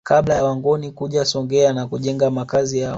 Kabla 0.03 0.35
ya 0.35 0.43
Wangoni 0.43 0.91
kuja 0.91 1.25
Songea 1.25 1.73
na 1.73 1.87
kujenga 1.87 2.31
Makazi 2.31 2.79
yao 2.79 2.89